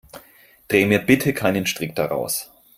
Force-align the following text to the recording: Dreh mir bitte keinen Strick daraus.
Dreh 0.67 0.87
mir 0.87 0.97
bitte 0.97 1.31
keinen 1.31 1.67
Strick 1.67 1.93
daraus. 1.95 2.49